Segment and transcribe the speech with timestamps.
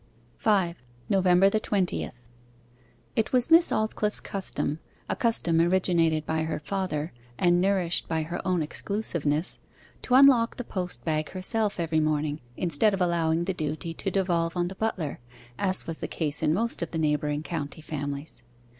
[0.39, 0.81] 5.
[1.09, 2.23] NOVEMBER THE TWENTIETH
[3.15, 8.41] It was Miss Aldclyffe's custom, a custom originated by her father, and nourished by her
[8.43, 9.59] own exclusiveness,
[10.01, 14.57] to unlock the post bag herself every morning, instead of allowing the duty to devolve
[14.57, 15.19] on the butler,
[15.59, 18.41] as was the case in most of the neighbouring county families.